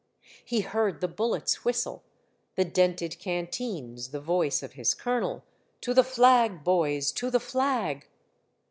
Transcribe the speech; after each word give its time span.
He 0.43 0.61
heard 0.61 0.99
the 0.99 1.07
bullets 1.07 1.63
whistle, 1.63 2.01
the 2.55 2.65
dented 2.65 3.19
canteens, 3.19 4.09
the 4.09 4.19
voice 4.19 4.63
of 4.63 4.73
his 4.73 4.95
colonel," 4.95 5.43
To 5.81 5.93
the 5.93 6.03
flag, 6.03 6.63
boys! 6.63 7.11
to 7.11 7.29
the 7.29 7.39
flag 7.39 8.07